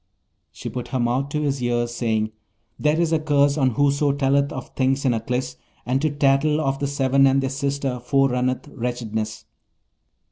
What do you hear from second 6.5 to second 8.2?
of the Seven and their sister